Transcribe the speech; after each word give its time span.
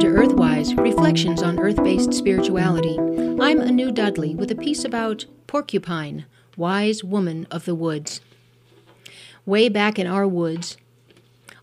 Sunrise 0.00 0.74
Reflections 0.74 1.40
on 1.40 1.60
Earth 1.60 1.80
Based 1.84 2.12
Spirituality. 2.12 2.98
I'm 3.40 3.60
Anu 3.60 3.92
Dudley 3.92 4.34
with 4.34 4.50
a 4.50 4.56
piece 4.56 4.84
about 4.84 5.26
Porcupine, 5.46 6.24
Wise 6.56 7.04
Woman 7.04 7.46
of 7.48 7.64
the 7.64 7.76
Woods. 7.76 8.20
Way 9.46 9.68
back 9.68 9.96
in 9.96 10.08
our 10.08 10.26
woods, 10.26 10.76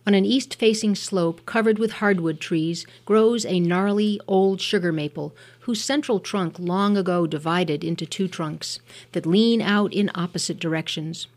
on 0.07 0.14
an 0.14 0.23
east 0.23 0.55
facing 0.55 0.96
slope 0.96 1.46
covered 1.46 1.78
with 1.78 1.93
hardwood 1.93 2.39
trees, 2.39 2.88
grows 3.05 3.46
a 3.46 3.59
gnarly 3.59 4.21
old 4.29 4.61
sugar 4.61 4.93
maple 4.93 5.36
whose 5.61 5.84
central 5.84 6.21
trunk 6.21 6.57
long 6.57 6.95
ago 6.95 7.27
divided 7.27 7.84
into 7.84 8.05
two 8.05 8.29
trunks 8.29 8.79
that 9.11 9.25
lean 9.25 9.61
out 9.61 9.92
in 9.92 10.09
opposite 10.15 10.57
directions. 10.57 11.28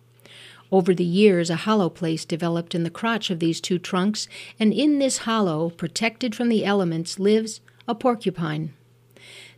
Over 0.75 0.93
the 0.93 1.05
years, 1.05 1.51
a 1.51 1.67
hollow 1.71 1.89
place 1.89 2.25
developed 2.25 2.75
in 2.75 2.83
the 2.83 2.91
crotch 2.91 3.31
of 3.31 3.39
these 3.39 3.61
two 3.61 3.79
trunks, 3.79 4.27
and 4.59 4.73
in 4.73 4.99
this 4.99 5.19
hollow, 5.19 5.71
protected 5.71 6.35
from 6.35 6.49
the 6.49 6.65
elements, 6.65 7.21
lives 7.21 7.61
a 7.87 7.95
porcupine. 7.95 8.73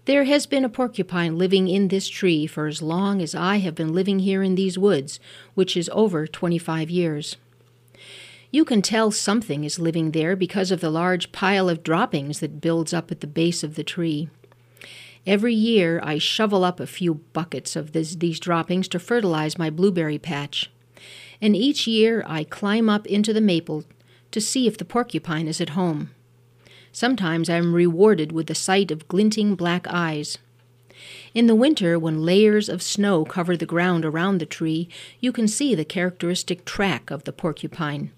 There 0.04 0.24
has 0.24 0.44
been 0.44 0.62
a 0.62 0.68
porcupine 0.68 1.38
living 1.38 1.68
in 1.68 1.88
this 1.88 2.06
tree 2.06 2.46
for 2.46 2.66
as 2.66 2.82
long 2.82 3.22
as 3.22 3.34
I 3.34 3.60
have 3.60 3.74
been 3.74 3.94
living 3.94 4.18
here 4.18 4.42
in 4.42 4.56
these 4.56 4.76
woods, 4.76 5.18
which 5.54 5.74
is 5.74 5.88
over 5.94 6.26
25 6.26 6.90
years. 6.90 7.38
You 8.50 8.66
can 8.66 8.82
tell 8.82 9.10
something 9.10 9.64
is 9.64 9.78
living 9.78 10.10
there 10.10 10.36
because 10.36 10.70
of 10.70 10.82
the 10.82 10.90
large 10.90 11.32
pile 11.32 11.70
of 11.70 11.82
droppings 11.82 12.40
that 12.40 12.60
builds 12.60 12.92
up 12.92 13.10
at 13.10 13.20
the 13.20 13.26
base 13.26 13.64
of 13.64 13.74
the 13.74 13.84
tree. 13.84 14.28
Every 15.26 15.54
year 15.54 15.98
I 16.04 16.18
shovel 16.18 16.62
up 16.62 16.78
a 16.78 16.86
few 16.86 17.14
buckets 17.32 17.74
of 17.74 17.92
this, 17.92 18.16
these 18.16 18.38
droppings 18.38 18.86
to 18.88 18.98
fertilize 18.98 19.56
my 19.56 19.70
blueberry 19.70 20.18
patch 20.18 20.70
and 21.40 21.56
each 21.56 21.86
year 21.86 22.24
I 22.26 22.44
climb 22.44 22.88
up 22.88 23.06
into 23.06 23.32
the 23.32 23.40
maple 23.40 23.84
to 24.30 24.40
see 24.40 24.66
if 24.66 24.76
the 24.76 24.84
porcupine 24.84 25.48
is 25.48 25.60
at 25.60 25.70
home. 25.70 26.10
Sometimes 26.92 27.50
I 27.50 27.56
am 27.56 27.74
rewarded 27.74 28.32
with 28.32 28.46
the 28.46 28.54
sight 28.54 28.90
of 28.90 29.08
glinting 29.08 29.54
black 29.54 29.86
eyes. 29.88 30.38
In 31.34 31.46
the 31.46 31.54
winter, 31.54 31.98
when 31.98 32.24
layers 32.24 32.68
of 32.68 32.82
snow 32.82 33.24
cover 33.24 33.56
the 33.56 33.66
ground 33.66 34.04
around 34.04 34.38
the 34.38 34.46
tree, 34.46 34.88
you 35.20 35.30
can 35.30 35.46
see 35.46 35.74
the 35.74 35.84
characteristic 35.84 36.64
track 36.64 37.10
of 37.10 37.24
the 37.24 37.32
porcupine. 37.32 38.12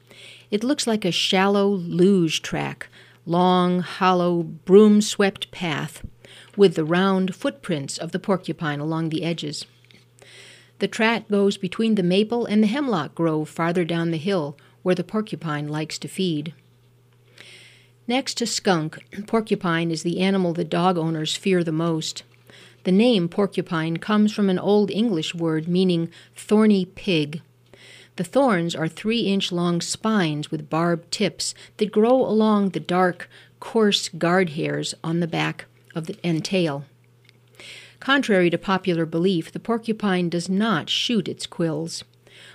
It 0.50 0.62
looks 0.62 0.86
like 0.86 1.04
a 1.04 1.10
shallow 1.10 1.68
luge 1.68 2.40
track, 2.40 2.88
long, 3.26 3.80
hollow, 3.80 4.42
broom 4.42 5.00
swept 5.00 5.50
path, 5.50 6.04
with 6.56 6.74
the 6.76 6.84
round 6.84 7.34
footprints 7.34 7.98
of 7.98 8.12
the 8.12 8.18
porcupine 8.18 8.80
along 8.80 9.08
the 9.08 9.24
edges. 9.24 9.66
The 10.78 10.88
track 10.88 11.28
goes 11.28 11.56
between 11.56 11.96
the 11.96 12.02
maple 12.02 12.46
and 12.46 12.62
the 12.62 12.68
hemlock 12.68 13.14
grove 13.14 13.48
farther 13.48 13.84
down 13.84 14.10
the 14.10 14.16
hill, 14.16 14.56
where 14.82 14.94
the 14.94 15.04
porcupine 15.04 15.68
likes 15.68 15.98
to 15.98 16.08
feed. 16.08 16.54
Next 18.06 18.34
to 18.38 18.46
skunk, 18.46 18.98
porcupine 19.26 19.90
is 19.90 20.02
the 20.02 20.20
animal 20.20 20.54
the 20.54 20.64
dog 20.64 20.96
owners 20.96 21.36
fear 21.36 21.62
the 21.62 21.72
most. 21.72 22.22
The 22.84 22.92
name 22.92 23.28
porcupine 23.28 23.98
comes 23.98 24.32
from 24.32 24.48
an 24.48 24.58
Old 24.58 24.90
English 24.90 25.34
word 25.34 25.68
meaning 25.68 26.10
thorny 26.34 26.84
pig. 26.86 27.42
The 28.16 28.24
thorns 28.24 28.74
are 28.74 28.88
three 28.88 29.20
inch 29.22 29.52
long 29.52 29.80
spines 29.80 30.50
with 30.50 30.70
barbed 30.70 31.10
tips 31.12 31.54
that 31.76 31.92
grow 31.92 32.24
along 32.24 32.70
the 32.70 32.80
dark, 32.80 33.28
coarse 33.60 34.08
guard 34.08 34.50
hairs 34.50 34.94
on 35.04 35.20
the 35.20 35.26
back 35.26 35.66
of 35.94 36.06
the 36.06 36.16
and 36.24 36.44
tail. 36.44 36.84
Contrary 38.00 38.48
to 38.50 38.58
popular 38.58 39.04
belief, 39.04 39.50
the 39.50 39.58
porcupine 39.58 40.28
does 40.28 40.48
not 40.48 40.88
shoot 40.88 41.28
its 41.28 41.46
quills. 41.46 42.04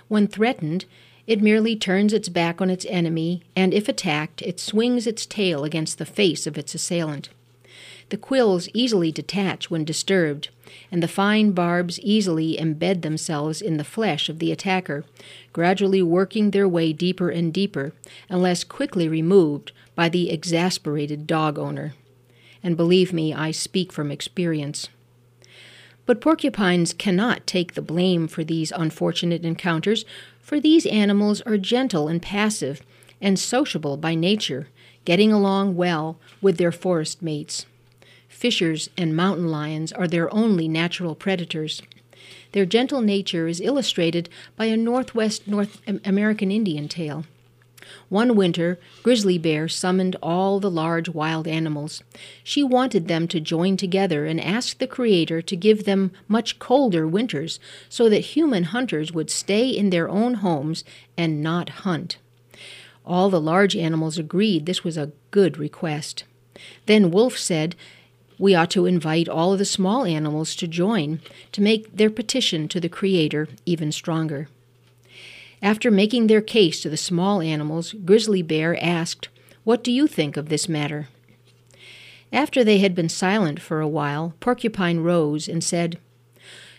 When 0.08 0.26
threatened, 0.26 0.84
it 1.26 1.42
merely 1.42 1.76
turns 1.76 2.12
its 2.12 2.28
back 2.28 2.60
on 2.60 2.70
its 2.70 2.86
enemy, 2.88 3.42
and 3.56 3.72
if 3.72 3.88
attacked, 3.88 4.42
it 4.42 4.60
swings 4.60 5.06
its 5.06 5.26
tail 5.26 5.64
against 5.64 5.98
the 5.98 6.06
face 6.06 6.46
of 6.46 6.58
its 6.58 6.74
assailant. 6.74 7.28
The 8.10 8.18
quills 8.18 8.68
easily 8.74 9.10
detach 9.10 9.70
when 9.70 9.84
disturbed, 9.84 10.50
and 10.92 11.02
the 11.02 11.08
fine 11.08 11.52
barbs 11.52 11.98
easily 12.00 12.56
embed 12.58 13.02
themselves 13.02 13.62
in 13.62 13.78
the 13.78 13.84
flesh 13.84 14.28
of 14.28 14.38
the 14.38 14.52
attacker, 14.52 15.04
gradually 15.52 16.02
working 16.02 16.50
their 16.50 16.68
way 16.68 16.92
deeper 16.92 17.30
and 17.30 17.52
deeper, 17.52 17.92
unless 18.28 18.62
quickly 18.64 19.08
removed 19.08 19.72
by 19.94 20.08
the 20.08 20.30
exasperated 20.30 21.26
dog 21.26 21.58
owner. 21.58 21.94
And 22.62 22.76
believe 22.76 23.12
me, 23.12 23.32
I 23.32 23.50
speak 23.50 23.92
from 23.92 24.10
experience. 24.10 24.88
But 26.06 26.20
porcupines 26.20 26.92
cannot 26.92 27.46
take 27.46 27.74
the 27.74 27.82
blame 27.82 28.28
for 28.28 28.44
these 28.44 28.72
unfortunate 28.76 29.44
encounters, 29.44 30.04
for 30.38 30.60
these 30.60 30.84
animals 30.86 31.40
are 31.42 31.56
gentle 31.56 32.08
and 32.08 32.20
passive 32.20 32.82
and 33.20 33.38
sociable 33.38 33.96
by 33.96 34.14
nature, 34.14 34.68
getting 35.04 35.32
along 35.32 35.76
well 35.76 36.18
with 36.42 36.58
their 36.58 36.72
forest 36.72 37.22
mates. 37.22 37.64
Fishers 38.28 38.90
and 38.98 39.16
mountain 39.16 39.48
lions 39.48 39.92
are 39.92 40.08
their 40.08 40.32
only 40.34 40.68
natural 40.68 41.14
predators. 41.14 41.80
Their 42.52 42.66
gentle 42.66 43.00
nature 43.00 43.48
is 43.48 43.60
illustrated 43.60 44.28
by 44.56 44.66
a 44.66 44.76
Northwest 44.76 45.48
North 45.48 45.80
American 46.04 46.50
Indian 46.50 46.88
tale. 46.88 47.24
One 48.08 48.36
winter, 48.36 48.78
Grizzly 49.02 49.38
Bear 49.38 49.68
summoned 49.68 50.16
all 50.22 50.60
the 50.60 50.70
large 50.70 51.08
wild 51.08 51.46
animals. 51.46 52.02
She 52.42 52.62
wanted 52.62 53.08
them 53.08 53.28
to 53.28 53.40
join 53.40 53.76
together 53.76 54.26
and 54.26 54.40
asked 54.40 54.78
the 54.78 54.86
Creator 54.86 55.42
to 55.42 55.56
give 55.56 55.84
them 55.84 56.12
much 56.28 56.58
colder 56.58 57.06
winters 57.06 57.60
so 57.88 58.08
that 58.08 58.20
human 58.20 58.64
hunters 58.64 59.12
would 59.12 59.30
stay 59.30 59.68
in 59.68 59.90
their 59.90 60.08
own 60.08 60.34
homes 60.34 60.84
and 61.16 61.42
not 61.42 61.70
hunt. 61.70 62.18
All 63.06 63.28
the 63.28 63.40
large 63.40 63.76
animals 63.76 64.18
agreed 64.18 64.66
this 64.66 64.84
was 64.84 64.96
a 64.96 65.12
good 65.30 65.58
request. 65.58 66.24
Then 66.86 67.10
Wolf 67.10 67.36
said, 67.36 67.76
we 68.38 68.54
ought 68.54 68.70
to 68.70 68.86
invite 68.86 69.28
all 69.28 69.56
the 69.56 69.64
small 69.64 70.04
animals 70.04 70.56
to 70.56 70.66
join 70.66 71.20
to 71.52 71.60
make 71.60 71.96
their 71.96 72.10
petition 72.10 72.66
to 72.68 72.80
the 72.80 72.88
Creator 72.88 73.48
even 73.64 73.92
stronger. 73.92 74.48
After 75.64 75.90
making 75.90 76.26
their 76.26 76.42
case 76.42 76.82
to 76.82 76.90
the 76.90 76.98
small 76.98 77.40
animals, 77.40 77.94
Grizzly 78.04 78.42
Bear 78.42 78.76
asked, 78.84 79.30
What 79.64 79.82
do 79.82 79.90
you 79.90 80.06
think 80.06 80.36
of 80.36 80.50
this 80.50 80.68
matter? 80.68 81.08
After 82.30 82.62
they 82.62 82.80
had 82.80 82.94
been 82.94 83.08
silent 83.08 83.62
for 83.62 83.80
a 83.80 83.88
while, 83.88 84.34
Porcupine 84.40 84.98
rose 84.98 85.48
and 85.48 85.64
said, 85.64 85.98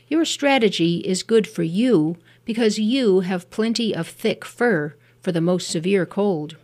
Your 0.07 0.23
strategy 0.23 0.97
is 0.97 1.23
good 1.23 1.47
for 1.47 1.63
you 1.63 2.18
because 2.46 2.78
you 2.78 3.22
have 3.22 3.50
plenty 3.50 3.96
of 3.96 4.07
thick 4.07 4.46
fur 4.46 4.94
for 5.19 5.31
the 5.31 5.41
most 5.41 5.67
severe 5.67 6.06
cold. 6.06 6.56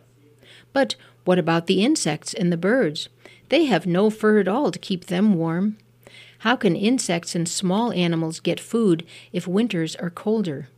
But 0.72 0.94
what 1.24 1.40
about 1.40 1.66
the 1.66 1.82
insects 1.82 2.34
and 2.34 2.52
the 2.52 2.56
birds? 2.56 3.08
They 3.48 3.64
have 3.64 3.84
no 3.84 4.10
fur 4.10 4.38
at 4.38 4.46
all 4.46 4.70
to 4.70 4.78
keep 4.78 5.06
them 5.06 5.34
warm. 5.34 5.76
How 6.38 6.54
can 6.54 6.76
insects 6.76 7.34
and 7.34 7.48
small 7.48 7.90
animals 7.90 8.38
get 8.38 8.60
food 8.60 9.04
if 9.32 9.48
winters 9.48 9.96
are 9.96 10.08
colder? 10.08 10.68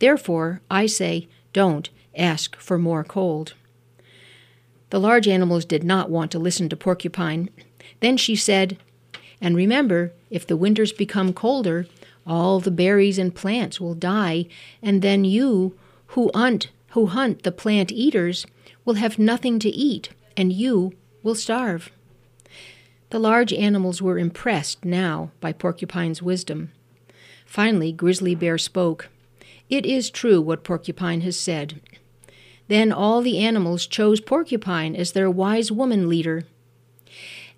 Therefore, 0.00 0.60
I 0.70 0.86
say, 0.86 1.28
don't 1.52 1.88
ask 2.16 2.56
for 2.56 2.78
more 2.78 3.04
cold. 3.04 3.54
The 4.90 4.98
large 4.98 5.28
animals 5.28 5.64
did 5.64 5.84
not 5.84 6.10
want 6.10 6.32
to 6.32 6.38
listen 6.38 6.68
to 6.68 6.76
Porcupine. 6.76 7.48
Then 8.00 8.16
she 8.16 8.34
said, 8.34 8.76
And 9.40 9.54
remember, 9.54 10.12
if 10.30 10.46
the 10.46 10.56
winters 10.56 10.92
become 10.92 11.32
colder, 11.32 11.86
all 12.26 12.60
the 12.60 12.70
berries 12.70 13.18
and 13.18 13.34
plants 13.34 13.80
will 13.80 13.94
die, 13.94 14.46
and 14.82 15.00
then 15.00 15.24
you, 15.24 15.78
who 16.08 16.30
hunt, 16.34 16.70
who 16.90 17.06
hunt 17.06 17.44
the 17.44 17.52
plant 17.52 17.92
eaters, 17.92 18.46
will 18.84 18.94
have 18.94 19.18
nothing 19.18 19.58
to 19.60 19.68
eat, 19.68 20.10
and 20.36 20.52
you 20.52 20.92
will 21.22 21.34
starve. 21.34 21.90
The 23.10 23.18
large 23.18 23.52
animals 23.52 24.00
were 24.00 24.18
impressed 24.18 24.84
now 24.84 25.30
by 25.40 25.52
Porcupine's 25.52 26.22
wisdom. 26.22 26.72
Finally, 27.44 27.92
Grizzly 27.92 28.34
Bear 28.34 28.58
spoke. 28.58 29.08
It 29.70 29.86
is 29.86 30.10
true 30.10 30.40
what 30.40 30.64
Porcupine 30.64 31.20
has 31.20 31.38
said. 31.38 31.80
Then 32.66 32.90
all 32.90 33.22
the 33.22 33.38
animals 33.38 33.86
chose 33.86 34.20
Porcupine 34.20 34.96
as 34.96 35.12
their 35.12 35.30
wise 35.30 35.70
woman 35.70 36.08
leader. 36.08 36.44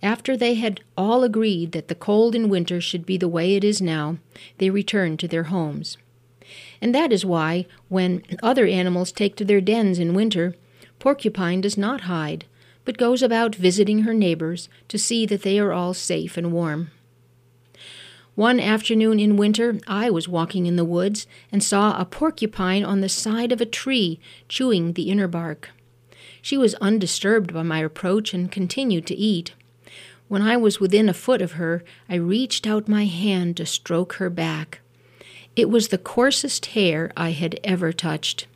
After 0.02 0.36
they 0.36 0.54
had 0.54 0.80
all 0.96 1.24
agreed 1.24 1.72
that 1.72 1.88
the 1.88 1.94
cold 1.94 2.34
in 2.34 2.50
winter 2.50 2.82
should 2.82 3.06
be 3.06 3.16
the 3.16 3.28
way 3.28 3.56
it 3.56 3.64
is 3.64 3.80
now, 3.80 4.18
they 4.58 4.68
returned 4.68 5.20
to 5.20 5.28
their 5.28 5.44
homes. 5.44 5.96
And 6.82 6.94
that 6.94 7.12
is 7.12 7.24
why, 7.24 7.66
when 7.88 8.22
other 8.42 8.66
animals 8.66 9.10
take 9.10 9.34
to 9.36 9.44
their 9.44 9.60
dens 9.60 9.98
in 9.98 10.12
winter, 10.12 10.54
Porcupine 10.98 11.62
does 11.62 11.78
not 11.78 12.02
hide, 12.02 12.44
but 12.84 12.98
goes 12.98 13.22
about 13.22 13.54
visiting 13.54 14.00
her 14.00 14.12
neighbors 14.12 14.68
to 14.88 14.98
see 14.98 15.24
that 15.26 15.42
they 15.42 15.58
are 15.58 15.72
all 15.72 15.94
safe 15.94 16.36
and 16.36 16.52
warm. 16.52 16.90
One 18.34 18.60
afternoon 18.60 19.20
in 19.20 19.36
winter, 19.36 19.78
I 19.86 20.08
was 20.08 20.26
walking 20.26 20.64
in 20.64 20.76
the 20.76 20.86
woods 20.86 21.26
and 21.50 21.62
saw 21.62 22.00
a 22.00 22.06
porcupine 22.06 22.82
on 22.82 23.02
the 23.02 23.08
side 23.10 23.52
of 23.52 23.60
a 23.60 23.66
tree 23.66 24.20
chewing 24.48 24.94
the 24.94 25.10
inner 25.10 25.28
bark. 25.28 25.68
She 26.40 26.56
was 26.56 26.74
undisturbed 26.76 27.52
by 27.52 27.62
my 27.62 27.80
approach 27.80 28.32
and 28.32 28.50
continued 28.50 29.06
to 29.08 29.14
eat. 29.14 29.52
When 30.28 30.40
I 30.40 30.56
was 30.56 30.80
within 30.80 31.10
a 31.10 31.14
foot 31.14 31.42
of 31.42 31.52
her, 31.52 31.84
I 32.08 32.14
reached 32.14 32.66
out 32.66 32.88
my 32.88 33.04
hand 33.04 33.58
to 33.58 33.66
stroke 33.66 34.14
her 34.14 34.30
back. 34.30 34.80
It 35.54 35.68
was 35.68 35.88
the 35.88 35.98
coarsest 35.98 36.66
hair 36.66 37.12
I 37.14 37.32
had 37.32 37.60
ever 37.62 37.92
touched. 37.92 38.46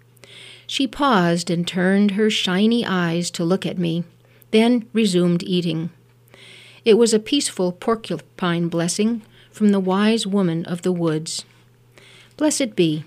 She 0.67 0.87
paused 0.87 1.51
and 1.51 1.69
turned 1.69 2.13
her 2.13 2.31
shiny 2.31 2.87
eyes 2.87 3.31
to 3.33 3.45
look 3.45 3.67
at 3.67 3.77
me, 3.77 4.05
then 4.53 4.89
resumed 4.95 5.43
eating. 5.43 5.91
It 6.87 6.95
was 6.95 7.13
a 7.13 7.19
peaceful 7.19 7.73
porcupine 7.73 8.69
blessing 8.69 9.21
from 9.57 9.71
the 9.71 9.81
wise 9.81 10.27
woman 10.27 10.67
of 10.67 10.83
the 10.83 10.93
woods. 10.93 11.47
Blessed 12.37 12.77
be. 12.77 13.05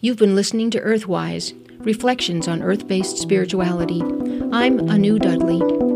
You've 0.00 0.16
been 0.16 0.34
listening 0.34 0.70
to 0.70 0.80
Earthwise, 0.80 1.52
Reflections 1.84 2.48
on 2.48 2.62
Earth 2.62 2.88
Based 2.88 3.18
Spirituality. 3.18 4.00
I'm 4.50 4.88
Anu 4.88 5.18
Dudley. 5.18 5.95